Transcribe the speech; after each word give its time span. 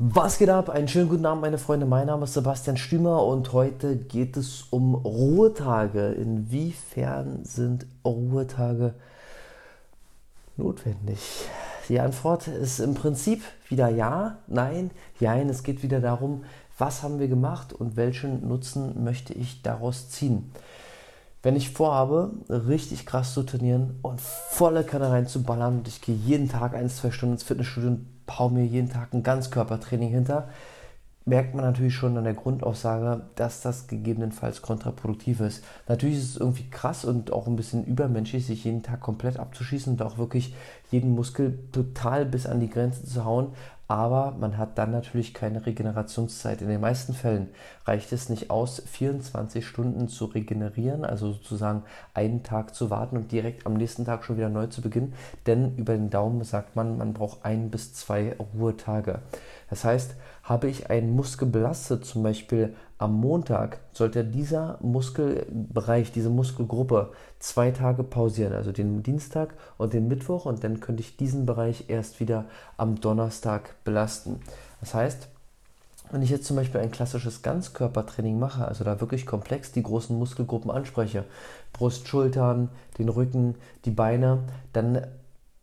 Was 0.00 0.38
geht 0.38 0.48
ab? 0.48 0.70
Einen 0.70 0.86
schönen 0.86 1.08
guten 1.08 1.26
Abend, 1.26 1.42
meine 1.42 1.58
Freunde. 1.58 1.84
Mein 1.84 2.06
Name 2.06 2.22
ist 2.22 2.34
Sebastian 2.34 2.76
Stümer 2.76 3.26
und 3.26 3.52
heute 3.52 3.96
geht 3.96 4.36
es 4.36 4.66
um 4.70 4.94
Ruhetage. 4.94 6.12
Inwiefern 6.12 7.44
sind 7.44 7.84
Ruhetage 8.04 8.94
notwendig? 10.56 11.18
Die 11.88 11.98
Antwort 11.98 12.46
ist 12.46 12.78
im 12.78 12.94
Prinzip 12.94 13.42
wieder 13.68 13.88
ja, 13.88 14.38
nein, 14.46 14.92
jein. 15.18 15.48
Es 15.48 15.64
geht 15.64 15.82
wieder 15.82 16.00
darum, 16.00 16.44
was 16.78 17.02
haben 17.02 17.18
wir 17.18 17.26
gemacht 17.26 17.72
und 17.72 17.96
welchen 17.96 18.46
Nutzen 18.46 19.02
möchte 19.02 19.34
ich 19.34 19.62
daraus 19.62 20.10
ziehen. 20.10 20.52
Wenn 21.42 21.56
ich 21.56 21.70
vorhabe, 21.70 22.30
richtig 22.48 23.04
krass 23.04 23.34
zu 23.34 23.42
trainieren 23.42 23.98
und 24.02 24.20
volle 24.20 24.84
Kanne 24.84 25.10
reinzuballern 25.10 25.78
und 25.78 25.88
ich 25.88 26.00
gehe 26.00 26.14
jeden 26.14 26.48
Tag 26.48 26.76
ein, 26.76 26.88
zwei 26.88 27.10
Stunden 27.10 27.34
ins 27.34 27.42
Fitnessstudio 27.42 27.90
und 27.90 28.17
hau 28.30 28.48
mir 28.48 28.64
jeden 28.64 28.90
Tag 28.90 29.12
ein 29.12 29.22
Ganzkörpertraining 29.22 30.10
hinter, 30.10 30.48
merkt 31.28 31.54
man 31.54 31.64
natürlich 31.64 31.94
schon 31.94 32.16
an 32.16 32.24
der 32.24 32.34
Grundaussage, 32.34 33.22
dass 33.34 33.60
das 33.60 33.86
gegebenenfalls 33.86 34.62
kontraproduktiv 34.62 35.40
ist. 35.40 35.62
Natürlich 35.86 36.16
ist 36.16 36.30
es 36.30 36.36
irgendwie 36.38 36.70
krass 36.70 37.04
und 37.04 37.32
auch 37.32 37.46
ein 37.46 37.56
bisschen 37.56 37.84
übermenschlich, 37.84 38.46
sich 38.46 38.64
jeden 38.64 38.82
Tag 38.82 39.00
komplett 39.00 39.38
abzuschießen 39.38 39.92
und 39.92 40.02
auch 40.02 40.16
wirklich 40.16 40.54
jeden 40.90 41.14
Muskel 41.14 41.58
total 41.70 42.24
bis 42.24 42.46
an 42.46 42.60
die 42.60 42.70
Grenze 42.70 43.04
zu 43.04 43.24
hauen 43.24 43.48
aber 43.88 44.36
man 44.38 44.58
hat 44.58 44.76
dann 44.76 44.90
natürlich 44.90 45.32
keine 45.32 45.64
Regenerationszeit. 45.64 46.60
In 46.60 46.68
den 46.68 46.80
meisten 46.80 47.14
Fällen 47.14 47.48
reicht 47.86 48.12
es 48.12 48.28
nicht 48.28 48.50
aus, 48.50 48.82
24 48.86 49.66
Stunden 49.66 50.08
zu 50.08 50.26
regenerieren, 50.26 51.06
also 51.06 51.32
sozusagen 51.32 51.84
einen 52.12 52.42
Tag 52.42 52.74
zu 52.74 52.90
warten 52.90 53.16
und 53.16 53.32
direkt 53.32 53.66
am 53.66 53.72
nächsten 53.74 54.04
Tag 54.04 54.24
schon 54.24 54.36
wieder 54.36 54.50
neu 54.50 54.66
zu 54.66 54.82
beginnen, 54.82 55.14
denn 55.46 55.74
über 55.76 55.94
den 55.94 56.10
Daumen 56.10 56.44
sagt 56.44 56.76
man, 56.76 56.98
man 56.98 57.14
braucht 57.14 57.46
ein 57.46 57.70
bis 57.70 57.94
zwei 57.94 58.36
Ruhetage. 58.54 59.20
Das 59.70 59.84
heißt, 59.84 60.16
habe 60.42 60.68
ich 60.68 60.90
einen 60.90 61.16
Muskel 61.16 61.48
belastet, 61.48 62.04
zum 62.04 62.22
Beispiel 62.22 62.74
am 62.98 63.14
Montag, 63.14 63.78
sollte 63.92 64.24
dieser 64.24 64.78
Muskelbereich, 64.80 66.10
diese 66.10 66.30
Muskelgruppe 66.30 67.12
zwei 67.38 67.70
Tage 67.70 68.02
pausieren, 68.02 68.52
also 68.52 68.72
den 68.72 69.02
Dienstag 69.04 69.54
und 69.76 69.92
den 69.92 70.08
Mittwoch 70.08 70.46
und 70.46 70.64
dann 70.64 70.80
könnte 70.80 71.02
ich 71.02 71.16
diesen 71.16 71.46
Bereich 71.46 71.84
erst 71.88 72.18
wieder 72.18 72.46
am 72.76 73.00
Donnerstag 73.00 73.76
belasten. 73.84 74.40
Das 74.80 74.94
heißt, 74.94 75.28
wenn 76.10 76.22
ich 76.22 76.30
jetzt 76.30 76.46
zum 76.46 76.56
Beispiel 76.56 76.80
ein 76.80 76.90
klassisches 76.90 77.42
Ganzkörpertraining 77.42 78.38
mache, 78.38 78.66
also 78.66 78.82
da 78.82 79.00
wirklich 79.00 79.26
komplex 79.26 79.72
die 79.72 79.82
großen 79.82 80.18
Muskelgruppen 80.18 80.70
anspreche, 80.70 81.24
Brust, 81.72 82.08
Schultern, 82.08 82.70
den 82.98 83.08
Rücken, 83.08 83.54
die 83.84 83.90
Beine, 83.90 84.40
dann 84.72 85.06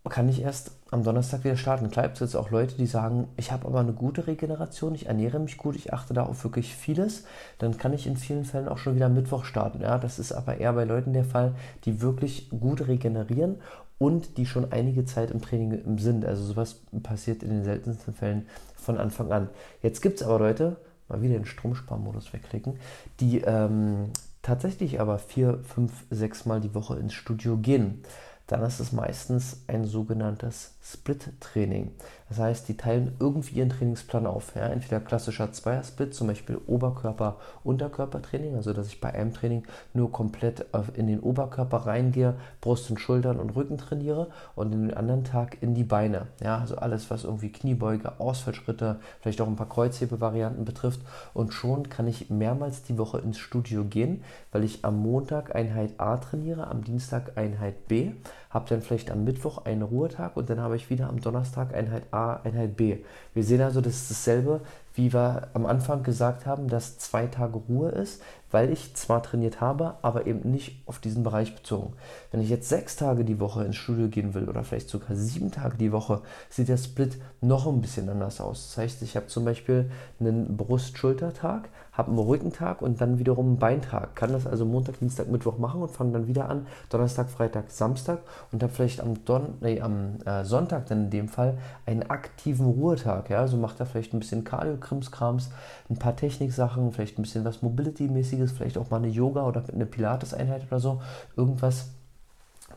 kann 0.08 0.30
ich 0.30 0.42
erst 0.42 0.72
am 0.92 1.04
Donnerstag 1.04 1.44
wieder 1.44 1.58
starten. 1.58 1.90
Klar 1.90 2.12
es 2.14 2.20
jetzt 2.20 2.36
auch 2.36 2.52
Leute, 2.52 2.76
die 2.76 2.86
sagen, 2.86 3.28
ich 3.38 3.52
habe 3.52 3.68
aber 3.68 3.80
eine 3.80 3.94
gute 3.94 4.28
Regeneration, 4.28 4.94
ich 4.94 5.08
ernähre 5.08 5.40
mich 5.40 5.58
gut, 5.58 5.76
ich 5.76 5.94
achte 5.94 6.14
da 6.14 6.24
auf 6.24 6.44
wirklich 6.44 6.76
vieles. 6.76 7.24
Dann 7.58 7.78
kann 7.78 7.94
ich 7.94 8.06
in 8.06 8.18
vielen 8.18 8.46
Fällen 8.46 8.68
auch 8.68 8.78
schon 8.78 8.96
wieder 8.96 9.10
Mittwoch 9.10 9.46
starten. 9.46 9.82
Ja, 9.82 9.98
das 9.98 10.20
ist 10.20 10.32
aber 10.32 10.58
eher 10.58 10.74
bei 10.74 10.84
Leuten 10.84 11.14
der 11.14 11.26
Fall, 11.26 11.56
die 11.86 12.02
wirklich 12.02 12.50
gut 12.52 12.88
regenerieren 12.88 13.58
und 13.98 14.38
die 14.38 14.46
schon 14.46 14.72
einige 14.72 15.06
Zeit 15.06 15.32
im 15.32 15.42
Training 15.42 15.98
sind. 15.98 16.24
Also 16.26 16.44
sowas 16.44 16.82
passiert 17.02 17.42
in 17.42 17.50
den 17.50 17.64
seltensten 17.64 18.14
Fällen 18.14 18.46
von 18.76 18.98
Anfang 18.98 19.32
an. 19.32 19.50
Jetzt 19.82 20.02
gibt 20.02 20.22
es 20.22 20.28
aber 20.28 20.38
Leute, 20.38 20.78
mal 21.08 21.22
wieder 21.22 21.34
den 21.34 21.46
Stromsparmodus 21.46 22.32
wegklicken, 22.32 22.78
die 23.20 23.42
ähm, 23.42 24.12
tatsächlich 24.44 25.02
aber 25.02 25.18
vier, 25.18 25.60
fünf, 25.64 26.06
sechs 26.12 26.46
Mal 26.46 26.62
die 26.62 26.76
Woche 26.76 26.98
ins 26.98 27.14
Studio 27.14 27.58
gehen 27.58 28.04
dann 28.48 28.62
ist 28.64 28.80
es 28.80 28.92
meistens 28.92 29.64
ein 29.68 29.86
sogenanntes 29.86 30.76
Split-Training. 30.84 31.92
Das 32.30 32.40
heißt, 32.40 32.68
die 32.68 32.76
teilen 32.76 33.16
irgendwie 33.20 33.56
ihren 33.56 33.70
Trainingsplan 33.70 34.26
auf. 34.26 34.56
Ja? 34.56 34.68
Entweder 34.68 35.00
klassischer 35.00 35.52
Zweier-Split, 35.52 36.16
zum 36.16 36.28
Beispiel 36.28 36.60
Oberkörper-Unterkörper-Training, 36.66 38.56
also 38.56 38.74
dass 38.74 38.88
ich 38.88 39.00
bei 39.00 39.14
einem 39.14 39.34
Training 39.34 39.64
nur 39.94 40.12
komplett 40.12 40.66
in 40.96 41.08
den 41.08 41.20
Oberkörper 41.20 41.86
reingehe, 41.86 42.36
Brust 42.62 42.90
und 42.90 43.00
Schultern 43.00 43.40
und 43.40 43.56
Rücken 43.56 43.78
trainiere 43.78 44.28
und 44.56 44.72
den 44.72 44.94
anderen 44.94 45.24
Tag 45.24 45.62
in 45.62 45.76
die 45.76 45.84
Beine. 45.84 46.28
Ja? 46.42 46.58
Also 46.58 46.78
alles, 46.78 47.12
was 47.12 47.24
irgendwie 47.24 47.52
Kniebeuge, 47.52 48.20
Ausfallschritte, 48.20 49.00
vielleicht 49.22 49.42
auch 49.42 49.48
ein 49.48 49.56
paar 49.56 49.70
Kreuzhebevarianten 49.70 50.66
betrifft. 50.66 51.02
Und 51.34 51.54
schon 51.54 51.90
kann 51.90 52.08
ich 52.08 52.32
mehrmals 52.32 52.82
die 52.82 52.98
Woche 52.98 53.20
ins 53.20 53.38
Studio 53.38 53.86
gehen, 53.86 54.24
weil 54.52 54.64
ich 54.64 54.84
am 54.84 54.98
Montag 54.98 55.56
Einheit 55.56 55.92
A 56.00 56.18
trainiere, 56.18 56.68
am 56.68 56.84
Dienstag 56.84 57.38
Einheit 57.38 57.88
B 57.88 58.14
habe 58.56 58.70
dann 58.70 58.82
vielleicht 58.82 59.12
am 59.12 59.26
Mittwoch 59.26 59.66
einen 59.66 59.82
Ruhetag 59.82 60.38
und 60.38 60.50
dann 60.50 60.62
habe 60.62 60.78
ich 60.78 60.90
wieder 60.90 61.10
am 61.10 61.20
Donnerstag 61.20 61.74
Einheit 61.76 62.04
A, 62.12 62.15
Einheit 62.44 62.76
B. 62.76 62.98
Wir 63.34 63.44
sehen 63.44 63.62
also, 63.62 63.82
das 63.82 63.96
ist 63.96 64.12
dasselbe, 64.12 64.62
wie 64.96 65.14
wir 65.14 65.50
am 65.54 65.66
Anfang 65.66 66.04
gesagt 66.04 66.46
haben, 66.46 66.68
dass 66.68 66.98
zwei 66.98 67.28
Tage 67.28 67.58
Ruhe 67.58 67.90
ist, 67.90 68.22
weil 68.56 68.72
ich 68.72 68.96
zwar 68.96 69.22
trainiert 69.22 69.60
habe, 69.60 69.96
aber 70.02 70.28
eben 70.28 70.50
nicht 70.50 70.82
auf 70.86 71.00
diesen 71.00 71.24
Bereich 71.24 71.54
bezogen. 71.56 71.92
Wenn 72.32 72.40
ich 72.40 72.50
jetzt 72.50 72.70
sechs 72.70 72.96
Tage 72.96 73.26
die 73.26 73.42
Woche 73.42 73.66
ins 73.66 73.76
Studio 73.76 74.08
gehen 74.08 74.34
will 74.34 74.48
oder 74.48 74.64
vielleicht 74.64 74.88
sogar 74.88 75.14
sieben 75.16 75.52
Tage 75.52 75.76
die 75.76 75.92
Woche, 75.92 76.22
sieht 76.50 76.70
der 76.70 76.78
Split 76.78 77.18
noch 77.42 77.68
ein 77.68 77.82
bisschen 77.82 78.08
anders 78.08 78.40
aus. 78.40 78.70
Das 78.70 78.78
heißt, 78.78 79.02
ich 79.02 79.18
habe 79.18 79.28
zum 79.28 79.44
Beispiel 79.44 79.92
einen 80.22 80.56
Brust-Schulter-Tag, 80.56 81.68
habe 81.92 82.12
einen 82.12 82.20
Rückentag 82.20 82.82
und 82.82 83.02
dann 83.02 83.20
wiederum 83.20 83.48
einen 83.48 83.58
Beintag. 83.58 84.16
Kann 84.16 84.32
das 84.32 84.48
also 84.48 84.66
Montag, 84.66 85.00
Dienstag, 85.00 85.28
Mittwoch 85.28 85.58
machen 85.58 85.82
und 85.82 85.92
fange 85.92 86.14
dann 86.14 86.28
wieder 86.28 86.50
an, 86.50 86.68
Donnerstag, 86.90 87.30
Freitag, 87.30 87.72
Samstag 87.72 88.20
und 88.54 88.64
habe 88.64 88.72
vielleicht 88.72 89.02
am, 89.02 89.26
Don 89.26 89.56
nee, 89.60 89.82
am 89.82 90.22
äh, 90.26 90.46
Sonntag 90.46 90.86
dann 90.88 91.06
in 91.06 91.10
dem 91.10 91.28
Fall 91.28 91.58
einen 91.86 92.04
aktiven 92.04 92.68
Ruhetag. 92.68 93.30
Ja? 93.30 93.40
Also 93.40 93.58
macht 93.58 93.82
er 93.82 93.86
vielleicht 93.86 94.14
ein 94.14 94.20
bisschen 94.20 94.44
Cardio-Krimskrams, 94.86 95.50
ein 95.90 95.98
paar 95.98 96.16
Techniksachen, 96.16 96.92
vielleicht 96.92 97.18
ein 97.18 97.24
bisschen 97.24 97.46
was 97.46 97.62
Mobility-mäßiges, 97.62 98.52
vielleicht 98.52 98.78
auch 98.78 98.90
mal 98.90 98.98
eine 98.98 99.08
Yoga 99.08 99.46
oder 99.46 99.64
eine 99.72 99.86
Pilates-Einheit 99.86 100.64
oder 100.68 100.80
so. 100.80 101.02
Irgendwas, 101.36 101.90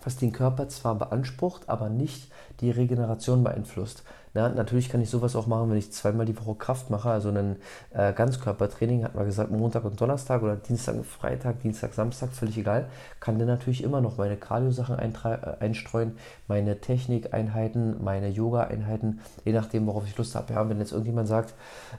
was 0.03 0.17
den 0.17 0.33
Körper 0.33 0.69
zwar 0.69 0.95
beansprucht, 0.97 1.69
aber 1.69 1.89
nicht 1.89 2.31
die 2.61 2.71
Regeneration 2.71 3.45
beeinflusst. 3.45 4.05
Ja, 4.39 4.49
natürlich 4.49 4.89
kann 4.89 5.01
ich 5.01 5.11
sowas 5.11 5.35
auch 5.35 5.49
machen, 5.49 5.69
wenn 5.69 5.79
ich 5.79 5.91
zweimal 5.91 6.25
die 6.25 6.39
Woche 6.39 6.55
Kraft 6.55 6.91
mache, 6.91 7.11
also 7.11 7.31
ein 7.31 7.57
äh, 7.91 8.13
Ganzkörpertraining, 8.13 9.03
hat 9.03 9.17
man 9.17 9.25
gesagt, 9.27 9.51
Montag 9.51 9.85
und 9.85 10.01
Donnerstag 10.01 10.45
oder 10.45 10.55
Dienstag 10.55 10.95
und 10.95 11.05
Freitag, 11.05 11.59
Dienstag, 11.63 11.93
Samstag, 11.93 12.31
völlig 12.31 12.57
egal. 12.57 12.87
Kann 13.19 13.41
dann 13.41 13.49
natürlich 13.49 13.83
immer 13.83 14.01
noch 14.01 14.17
meine 14.17 14.37
Cardio-Sachen 14.37 14.97
äh, 14.97 15.39
einstreuen, 15.59 16.17
meine 16.47 16.81
Technikeinheiten, 16.81 17.97
meine 18.05 18.29
Yoga-Einheiten, 18.29 19.19
je 19.45 19.53
nachdem, 19.53 19.89
worauf 19.89 20.07
ich 20.07 20.17
Lust 20.17 20.37
habe. 20.37 20.53
Ja, 20.53 20.69
wenn 20.69 20.79
jetzt 20.79 20.93
irgendjemand 20.93 21.27
sagt, 21.27 21.55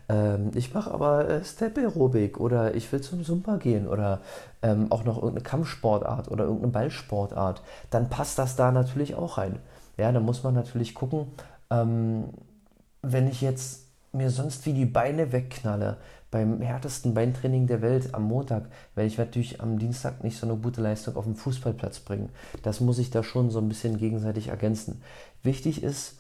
ähm, 0.08 0.52
ich 0.56 0.74
mache 0.74 0.92
aber 0.92 1.28
äh, 1.28 1.44
Step-Aerobik 1.44 2.40
oder 2.40 2.74
ich 2.74 2.90
will 2.94 3.02
zum 3.02 3.22
Zumba 3.26 3.58
gehen 3.58 3.86
oder 3.86 4.22
ähm, 4.62 4.88
auch 4.92 5.04
noch 5.04 5.18
irgendeine 5.18 5.44
Kampfsportart 5.44 6.32
oder 6.32 6.46
irgendeine 6.46 6.72
Ballsportart, 6.72 7.62
dann 7.90 8.10
passt 8.10 8.40
das 8.40 8.56
da 8.56 8.72
natürlich 8.72 9.16
auch 9.16 9.38
rein. 9.38 9.60
Ja, 9.98 10.10
da 10.14 10.22
muss 10.22 10.44
man 10.44 10.54
natürlich 10.54 10.96
gucken, 10.96 11.28
ähm, 11.70 12.26
wenn 13.02 13.28
ich 13.28 13.42
jetzt 13.42 13.86
mir 14.12 14.30
sonst 14.30 14.66
wie 14.66 14.74
die 14.74 14.86
Beine 14.86 15.32
wegknalle, 15.32 15.98
beim 16.32 16.62
härtesten 16.62 17.14
Beintraining 17.14 17.66
der 17.66 17.82
Welt 17.82 18.14
am 18.14 18.24
Montag, 18.24 18.70
werde 18.94 19.08
ich 19.08 19.18
natürlich 19.18 19.62
am 19.62 19.80
Dienstag 19.80 20.24
nicht 20.24 20.38
so 20.38 20.48
eine 20.48 20.58
gute 20.58 20.82
Leistung 20.82 21.16
auf 21.16 21.26
dem 21.26 21.36
Fußballplatz 21.36 22.00
bringen. 22.02 22.30
Das 22.62 22.82
muss 22.82 23.00
ich 23.00 23.10
da 23.10 23.24
schon 23.24 23.50
so 23.50 23.60
ein 23.60 23.68
bisschen 23.68 23.98
gegenseitig 23.98 24.50
ergänzen. 24.50 25.02
Wichtig 25.42 25.82
ist, 25.82 26.20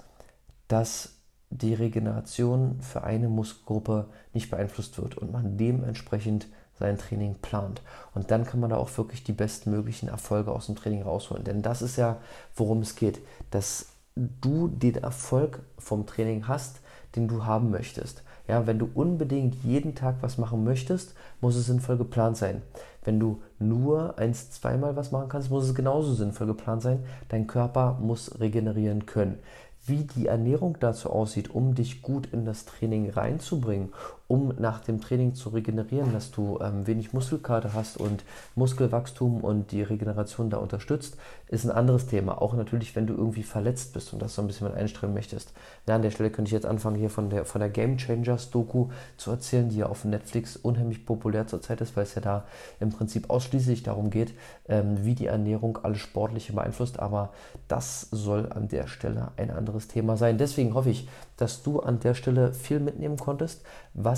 dass 0.67 1.15
die 1.51 1.73
Regeneration 1.73 2.79
für 2.81 3.03
eine 3.03 3.29
Muskelgruppe 3.29 4.07
nicht 4.33 4.49
beeinflusst 4.49 4.99
wird 4.99 5.17
und 5.17 5.31
man 5.31 5.57
dementsprechend 5.57 6.47
sein 6.77 6.97
Training 6.97 7.35
plant. 7.35 7.81
Und 8.13 8.31
dann 8.31 8.45
kann 8.45 8.59
man 8.59 8.69
da 8.69 8.77
auch 8.77 8.95
wirklich 8.97 9.23
die 9.23 9.33
bestmöglichen 9.33 10.09
Erfolge 10.09 10.51
aus 10.51 10.67
dem 10.67 10.75
Training 10.75 11.01
rausholen. 11.01 11.43
Denn 11.43 11.61
das 11.61 11.81
ist 11.81 11.97
ja, 11.97 12.17
worum 12.55 12.81
es 12.81 12.95
geht, 12.95 13.19
dass 13.51 13.87
du 14.15 14.67
den 14.67 14.95
Erfolg 14.95 15.61
vom 15.77 16.05
Training 16.05 16.47
hast, 16.47 16.81
den 17.15 17.27
du 17.27 17.45
haben 17.45 17.71
möchtest. 17.71 18.23
Ja, 18.47 18.65
wenn 18.65 18.79
du 18.79 18.89
unbedingt 18.93 19.63
jeden 19.63 19.93
Tag 19.93 20.15
was 20.21 20.37
machen 20.37 20.63
möchtest, 20.63 21.13
muss 21.39 21.55
es 21.55 21.67
sinnvoll 21.67 21.97
geplant 21.97 22.35
sein. 22.35 22.63
Wenn 23.03 23.19
du 23.19 23.41
nur 23.59 24.17
eins, 24.17 24.51
zweimal 24.51 24.95
was 24.95 25.11
machen 25.11 25.29
kannst, 25.29 25.51
muss 25.51 25.65
es 25.65 25.75
genauso 25.75 26.13
sinnvoll 26.13 26.47
geplant 26.47 26.81
sein. 26.81 27.03
Dein 27.29 27.47
Körper 27.47 27.99
muss 28.01 28.39
regenerieren 28.39 29.05
können. 29.05 29.37
Wie 29.85 30.03
die 30.03 30.27
Ernährung 30.27 30.77
dazu 30.79 31.09
aussieht, 31.09 31.51
um 31.51 31.75
dich 31.75 32.01
gut 32.01 32.27
in 32.33 32.43
das 32.43 32.65
Training 32.65 33.09
reinzubringen 33.09 33.89
um 34.29 34.53
nach 34.59 34.79
dem 34.79 35.01
Training 35.01 35.33
zu 35.33 35.49
regenerieren, 35.49 36.13
dass 36.13 36.29
du 36.29 36.59
ähm, 36.61 36.85
wenig 36.85 37.13
Muskelkater 37.13 37.73
hast 37.73 37.97
und 37.97 38.23
Muskelwachstum 38.53 39.43
und 39.43 39.71
die 39.71 39.81
Regeneration 39.81 40.51
da 40.51 40.57
unterstützt, 40.57 41.17
ist 41.47 41.65
ein 41.65 41.71
anderes 41.71 42.05
Thema. 42.05 42.39
Auch 42.39 42.53
natürlich, 42.53 42.95
wenn 42.95 43.07
du 43.07 43.15
irgendwie 43.15 43.41
verletzt 43.41 43.91
bist 43.93 44.13
und 44.13 44.21
das 44.21 44.35
so 44.35 44.43
ein 44.43 44.47
bisschen 44.47 44.67
mit 44.67 44.77
einstellen 44.77 45.15
möchtest. 45.15 45.51
Ja, 45.87 45.95
an 45.95 46.03
der 46.03 46.11
Stelle 46.11 46.29
könnte 46.29 46.49
ich 46.49 46.53
jetzt 46.53 46.67
anfangen, 46.67 46.95
hier 46.95 47.09
von 47.09 47.31
der, 47.31 47.43
von 47.43 47.59
der 47.59 47.71
Game 47.71 47.97
Changers 47.97 48.51
Doku 48.51 48.89
zu 49.17 49.31
erzählen, 49.31 49.67
die 49.67 49.77
ja 49.77 49.87
auf 49.87 50.05
Netflix 50.05 50.55
unheimlich 50.55 51.07
populär 51.07 51.47
zurzeit 51.47 51.81
ist, 51.81 51.97
weil 51.97 52.03
es 52.03 52.13
ja 52.13 52.21
da 52.21 52.45
im 52.79 52.91
Prinzip 52.91 53.31
ausschließlich 53.31 53.81
darum 53.81 54.11
geht, 54.11 54.35
ähm, 54.67 55.03
wie 55.03 55.15
die 55.15 55.25
Ernährung 55.25 55.79
alles 55.81 56.01
Sportliche 56.01 56.53
beeinflusst. 56.53 56.99
Aber 56.99 57.33
das 57.67 58.01
soll 58.11 58.51
an 58.51 58.67
der 58.67 58.85
Stelle 58.85 59.31
ein 59.37 59.49
anderes 59.49 59.87
Thema 59.87 60.17
sein. 60.17 60.37
Deswegen 60.37 60.75
hoffe 60.75 60.91
ich, 60.91 61.09
dass 61.35 61.63
du 61.63 61.79
an 61.79 61.99
der 61.99 62.13
Stelle 62.13 62.53
viel 62.53 62.79
mitnehmen 62.79 63.17
konntest, 63.17 63.63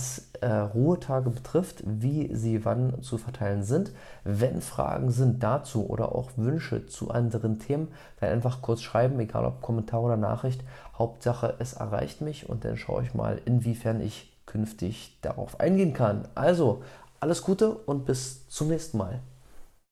was 0.02 0.32
äh, 0.42 0.48
Ruhetage 0.48 1.30
betrifft, 1.30 1.84
wie 1.86 2.36
sie 2.36 2.66
wann 2.66 3.04
zu 3.04 3.20
verteilen 3.20 3.64
sind. 3.64 3.92
Wenn 4.24 4.62
Fragen 4.62 5.12
sind 5.12 5.44
dazu 5.44 5.88
oder 5.88 6.16
auch 6.16 6.32
Wünsche 6.38 6.88
zu 6.88 7.12
anderen 7.12 7.60
Themen, 7.60 7.90
dann 8.20 8.32
einfach 8.32 8.64
kurz 8.64 8.82
schreiben, 8.82 9.20
egal 9.20 9.46
ob 9.46 9.62
Kommentar 9.62 10.02
oder 10.02 10.18
Nachricht. 10.18 10.64
Hauptsache, 10.98 11.54
es 11.60 11.74
erreicht 11.74 12.22
mich 12.22 12.50
und 12.50 12.66
dann 12.66 12.78
schaue 12.78 13.04
ich 13.04 13.14
mal, 13.14 13.40
inwiefern 13.46 14.02
ich 14.02 14.34
künftig 14.48 15.20
darauf 15.22 15.60
eingehen 15.60 15.94
kann. 15.94 16.28
Also, 16.34 16.82
alles 17.20 17.44
Gute 17.44 17.70
und 17.70 18.06
bis 18.06 18.48
zum 18.48 18.70
nächsten 18.70 18.98
Mal. 18.98 19.20